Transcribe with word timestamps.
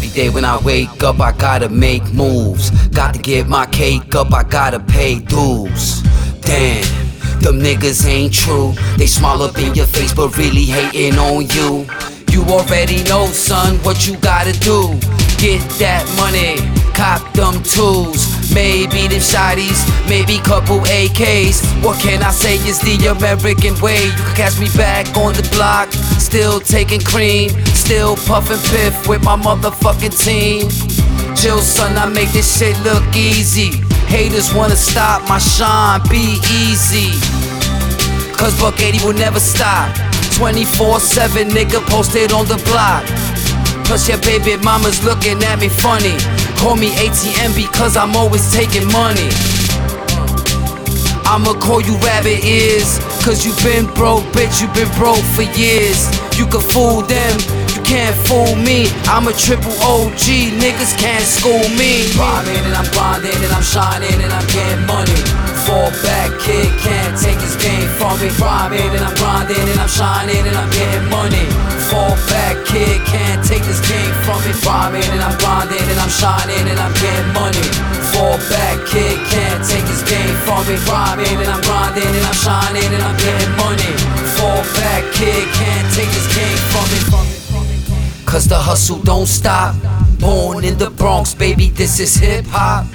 day 0.00 0.30
when 0.30 0.44
I 0.44 0.58
wake 0.62 1.02
up, 1.02 1.20
I 1.20 1.32
gotta 1.32 1.68
make 1.68 2.12
moves. 2.12 2.70
Got 2.88 3.14
to 3.14 3.20
get 3.20 3.48
my 3.48 3.66
cake 3.66 4.14
up, 4.14 4.32
I 4.32 4.42
gotta 4.42 4.80
pay 4.80 5.18
dues. 5.18 6.02
Damn, 6.40 6.84
them 7.40 7.60
niggas 7.60 8.06
ain't 8.06 8.32
true. 8.32 8.72
They 8.96 9.06
smile 9.06 9.42
up 9.42 9.58
in 9.58 9.74
your 9.74 9.86
face, 9.86 10.14
but 10.14 10.36
really 10.36 10.64
hating 10.64 11.18
on 11.18 11.46
you. 11.48 11.86
You 12.32 12.42
already 12.44 13.04
know, 13.04 13.26
son, 13.26 13.76
what 13.84 14.08
you 14.08 14.16
gotta 14.16 14.52
do. 14.58 14.88
Get 15.36 15.60
that 15.76 16.08
money, 16.16 16.56
cop 16.96 17.20
them 17.36 17.62
tools. 17.62 18.24
Maybe 18.54 19.06
them 19.06 19.20
shotties, 19.20 19.84
maybe 20.08 20.38
couple 20.38 20.80
AKs. 20.88 21.60
What 21.84 22.00
can 22.00 22.22
I 22.22 22.30
say? 22.30 22.56
It's 22.64 22.80
the 22.80 22.96
American 23.12 23.78
way. 23.84 24.00
You 24.06 24.12
can 24.16 24.34
catch 24.34 24.58
me 24.58 24.72
back 24.72 25.14
on 25.14 25.34
the 25.34 25.44
block, 25.52 25.92
still 26.16 26.58
taking 26.58 27.02
cream, 27.02 27.50
still 27.76 28.16
puffing 28.16 28.56
piff 28.72 29.06
with 29.06 29.22
my 29.22 29.36
motherfucking 29.36 30.16
team. 30.16 30.70
Chill, 31.36 31.60
son, 31.60 31.98
I 31.98 32.06
make 32.06 32.32
this 32.32 32.48
shit 32.48 32.80
look 32.80 33.04
easy. 33.14 33.76
Haters 34.08 34.54
wanna 34.54 34.76
stop 34.76 35.28
my 35.28 35.36
shine, 35.36 36.00
be 36.08 36.40
easy. 36.64 37.12
Cause 38.40 38.56
Bukeighty 38.56 39.04
will 39.04 39.12
never 39.12 39.38
stop. 39.38 40.11
24 40.42 40.98
7, 40.98 41.48
nigga 41.50 41.78
posted 41.86 42.32
on 42.32 42.44
the 42.46 42.58
block. 42.66 43.06
Plus, 43.86 44.08
your 44.08 44.18
baby 44.26 44.56
mama's 44.64 44.98
looking 45.04 45.38
at 45.44 45.60
me 45.60 45.68
funny. 45.68 46.18
Call 46.58 46.74
me 46.74 46.90
ATM 46.98 47.54
because 47.54 47.96
I'm 47.96 48.16
always 48.16 48.50
taking 48.50 48.82
money. 48.90 49.30
I'ma 51.30 51.54
call 51.62 51.80
you 51.80 51.94
rabbit 52.02 52.42
ears. 52.42 52.98
Cause 53.22 53.46
you 53.46 53.54
been 53.62 53.86
broke, 53.94 54.26
bitch, 54.34 54.58
you 54.58 54.66
been 54.74 54.90
broke 54.98 55.22
for 55.38 55.46
years. 55.54 56.10
You 56.34 56.50
can 56.50 56.58
fool 56.58 57.06
them, 57.06 57.38
you 57.70 57.78
can't 57.86 58.18
fool 58.26 58.58
me. 58.58 58.90
I'm 59.06 59.30
a 59.30 59.32
triple 59.32 59.70
OG, 59.78 60.58
niggas 60.58 60.98
can't 60.98 61.22
school 61.22 61.62
me. 61.78 62.10
Rhyming 62.18 62.66
and 62.66 62.74
I'm 62.74 62.90
grinding 62.90 63.38
and 63.46 63.52
I'm 63.54 63.62
shining 63.62 64.18
and 64.18 64.32
I'm 64.34 64.48
getting 64.50 64.82
money. 64.90 65.22
Fall 65.70 65.94
back, 66.02 66.34
kid 66.42 66.66
can't 66.82 67.14
take 67.14 67.38
this 67.38 67.54
game 67.62 67.86
from 68.30 68.70
me. 68.70 68.82
And 68.82 69.02
I'm 69.02 69.14
grinding 69.16 69.58
and 69.58 69.80
I'm 69.80 69.88
shining 69.88 70.46
and 70.46 70.56
I'm 70.56 70.70
getting 70.70 71.08
money. 71.10 71.46
Fall 71.90 72.14
back, 72.30 72.60
kid 72.66 73.00
can't 73.06 73.42
take 73.44 73.64
this 73.64 73.80
game 73.88 74.14
from 74.22 74.38
me. 74.44 74.52
Rhyming 74.62 75.08
and 75.10 75.22
I'm 75.22 75.36
grinding 75.38 75.82
and 75.82 75.98
I'm 75.98 76.12
shining 76.12 76.64
and 76.68 76.78
I'm 76.78 76.94
getting 77.00 77.32
money. 77.32 77.66
Fall 78.12 78.38
back, 78.52 78.78
kid 78.86 79.18
can't 79.30 79.62
take 79.64 79.84
this 79.88 80.02
game 80.06 80.36
from 80.46 80.62
me. 80.68 80.76
Rhyming 80.86 81.40
and 81.40 81.50
I'm 81.50 81.62
grinding 81.62 82.06
and 82.06 82.26
I'm 82.26 82.38
shining 82.38 82.90
and 82.92 83.02
I'm 83.02 83.16
getting 83.18 83.54
money. 83.58 83.92
Fall 84.38 84.62
back, 84.76 85.02
kid 85.14 85.44
can't 85.56 85.88
take 85.94 86.10
this 86.12 86.28
game 86.36 86.60
from 86.70 86.86
me. 86.92 86.98
Cause 88.24 88.48
the 88.48 88.56
hustle 88.56 88.98
don't 88.98 89.26
stop. 89.26 89.74
Born 90.18 90.64
in 90.64 90.78
the 90.78 90.88
Bronx, 90.88 91.34
baby, 91.34 91.68
this 91.70 91.98
is. 91.98 92.14
Hip 92.16 92.44
hop. 92.48 92.86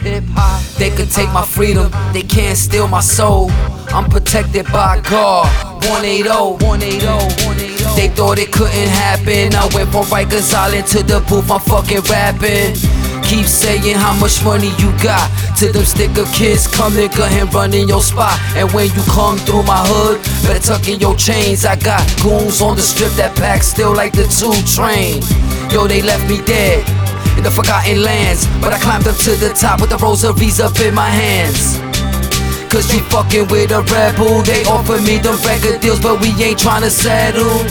They 0.80 0.90
could 0.90 1.12
take 1.12 1.32
my 1.32 1.46
freedom, 1.46 1.92
they 2.14 2.24
can't 2.24 2.58
steal 2.58 2.88
my 2.88 3.02
soul. 3.02 3.52
I'm 3.90 4.10
protected 4.10 4.66
by 4.72 5.02
God. 5.02 5.48
180, 5.86 6.30
180, 6.30 7.06
180. 7.06 7.78
They 7.96 8.10
thought 8.10 8.38
it 8.38 8.52
couldn't 8.52 8.90
happen. 8.90 9.56
I 9.56 9.66
went 9.74 9.90
from 9.90 10.06
Rikers 10.06 10.54
Island 10.54 10.86
to 10.88 11.02
the 11.04 11.20
booth, 11.28 11.50
I'm 11.50 11.60
fucking 11.62 12.02
rapping. 12.06 12.76
Keep 13.24 13.48
saying 13.48 13.96
how 13.96 14.14
much 14.20 14.44
money 14.44 14.70
you 14.78 14.92
got. 15.02 15.28
To 15.58 15.72
them 15.72 15.84
sticker 15.84 16.26
kids, 16.34 16.68
come 16.68 16.94
nigga 16.94 17.28
and 17.42 17.52
run 17.54 17.74
in 17.74 17.88
your 17.88 18.02
spot. 18.02 18.40
And 18.56 18.72
when 18.72 18.88
you 18.94 19.02
come 19.10 19.38
through 19.40 19.64
my 19.64 19.82
hood, 19.84 20.22
better 20.46 20.78
tuck 20.78 20.88
in 20.88 21.00
your 21.00 21.16
chains. 21.16 21.66
I 21.66 21.76
got 21.76 22.06
goons 22.22 22.62
on 22.62 22.76
the 22.76 22.82
strip 22.82 23.12
that 23.14 23.36
pack 23.36 23.64
still 23.64 23.94
like 23.94 24.14
the 24.14 24.30
two 24.30 24.54
train. 24.70 25.24
Yo, 25.72 25.88
they 25.88 26.02
left 26.02 26.30
me 26.30 26.40
dead 26.46 26.88
in 27.38 27.44
the 27.44 27.52
forgotten 27.52 28.04
lands. 28.04 28.48
But 28.62 28.74
I 28.74 28.80
climbed 28.80 29.08
up 29.08 29.18
to 29.26 29.32
the 29.36 29.50
top 29.50 29.82
with 29.82 29.90
the 29.90 29.98
rosaries 29.98 30.60
up 30.60 30.80
in 30.80 30.94
my 30.94 31.10
hands. 31.10 31.87
Cause 32.70 32.92
you 32.94 33.00
fucking 33.08 33.48
with 33.48 33.72
a 33.72 33.82
rebel. 33.88 34.44
They 34.44 34.64
offer 34.66 35.00
me 35.00 35.18
them 35.18 35.40
record 35.48 35.80
deals, 35.80 36.00
but 36.00 36.20
we 36.20 36.36
ain't 36.44 36.60
tryna 36.60 36.92
settle. 36.92 37.64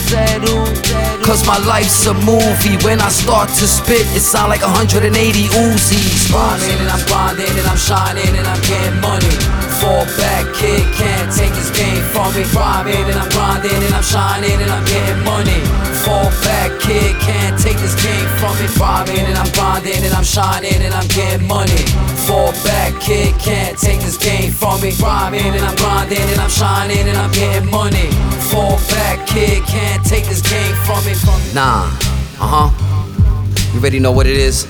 Cause 1.20 1.44
my 1.46 1.58
life's 1.68 2.06
a 2.06 2.14
movie. 2.24 2.80
When 2.80 3.00
I 3.00 3.10
start 3.10 3.48
to 3.60 3.66
spit, 3.68 4.08
it 4.16 4.24
sound 4.24 4.48
like 4.48 4.62
180 4.62 5.12
Uzis. 5.12 6.32
Rhyming 6.32 6.80
and 6.80 6.88
I'm 6.88 7.04
grinding 7.06 7.52
and 7.60 7.66
I'm 7.68 7.76
shining 7.76 8.32
and 8.40 8.46
I'm 8.46 8.62
getting 8.64 9.00
money. 9.04 9.34
Fall 9.82 10.08
back, 10.16 10.48
kid 10.56 10.80
can't 10.96 11.28
take 11.28 11.52
this 11.52 11.68
game 11.76 12.02
from 12.14 12.32
me. 12.32 12.48
Rhyming 12.56 13.04
and 13.10 13.18
I'm 13.20 13.28
grinding 13.36 13.76
and 13.76 13.92
I'm 13.92 14.06
shining 14.06 14.56
and 14.56 14.70
I'm 14.70 14.84
getting 14.88 15.20
money. 15.28 15.60
Fall 16.08 16.30
back, 16.40 16.72
kid 16.80 17.12
can't 17.20 17.60
take 17.60 17.76
this 17.84 17.92
game 18.00 18.28
from 18.40 18.56
me. 18.56 18.66
Rhyming 18.80 19.28
and 19.28 19.36
I'm 19.36 19.50
grinding 19.52 20.00
and 20.00 20.14
I'm 20.14 20.24
shining 20.24 20.80
and 20.80 20.94
I'm 20.94 21.08
getting 21.12 21.46
money. 21.46 21.84
Fall 22.24 22.52
back, 22.64 22.96
kid 23.02 23.36
can't 23.38 23.76
take 23.76 24.00
this 24.00 24.16
game 24.16 24.52
from 24.52 24.65
me. 24.65 24.65
Rhyming 24.94 25.40
and 25.40 25.64
I'm 25.64 25.74
grinding 25.74 26.18
and 26.18 26.40
I'm 26.40 26.48
shining 26.48 27.08
and 27.08 27.18
I'm 27.18 27.32
getting 27.32 27.68
money. 27.68 28.08
Fall 28.54 28.78
back, 28.94 29.26
kid 29.26 29.64
can't 29.64 30.04
take 30.06 30.26
this 30.26 30.40
game 30.40 30.76
from 30.86 31.04
me. 31.04 31.12
Nah, 31.52 31.90
uh 32.38 32.70
huh. 32.70 33.72
You 33.74 33.80
already 33.80 33.98
know 33.98 34.12
what 34.12 34.28
it 34.28 34.36
is. 34.36 34.64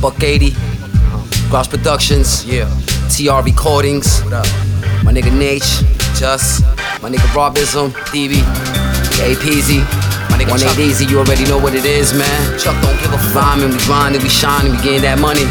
Bukeighty, 0.00 0.54
Grouse 1.50 1.66
Productions, 1.66 2.46
yeah. 2.46 2.70
TR 3.10 3.44
Recordings, 3.44 4.22
what 4.22 4.34
up? 4.34 4.46
My 5.02 5.12
nigga 5.12 5.36
Nate, 5.36 5.66
Just, 6.14 6.62
my 7.02 7.10
nigga 7.10 7.34
Robism, 7.34 7.90
DB, 8.14 8.38
A 9.18 9.34
Peasy, 9.42 9.82
my 10.30 10.38
nigga 10.38 10.50
180 10.50 10.80
Easy, 10.80 11.06
you 11.06 11.18
already 11.18 11.44
know 11.46 11.58
what 11.58 11.74
it 11.74 11.84
is, 11.84 12.14
man. 12.14 12.58
Chuck 12.58 12.80
don't 12.82 12.96
give 13.00 13.12
a 13.12 13.18
rhyming, 13.34 13.72
we 13.72 13.78
grinding, 13.84 14.22
we 14.22 14.28
shining, 14.28 14.70
we 14.70 14.78
getting 14.78 15.02
that 15.02 15.18
money. 15.18 15.42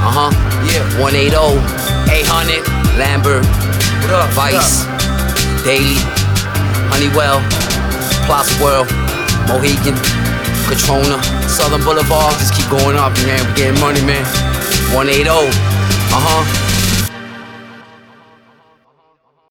Uh 0.00 0.30
huh, 0.30 0.30
yeah. 0.72 0.80
180, 0.98 1.36
800, 2.08 2.87
Lambert, 2.98 3.46
up? 4.10 4.26
Vyse, 4.34 4.82
Daly, 5.62 5.94
Honeywell, 6.90 7.38
Plus 8.26 8.50
World, 8.60 8.90
Mohegan, 9.46 9.94
Crotona, 10.66 11.22
Southern 11.48 11.82
Boulevard, 11.84 12.34
just 12.42 12.54
keep 12.54 12.68
going 12.68 12.96
up, 12.96 13.14
man. 13.22 13.38
We 13.46 13.54
getting 13.54 13.78
money, 13.80 14.02
man. 14.02 14.24
180, 14.90 15.30
uh 15.30 15.46
huh. 16.10 16.67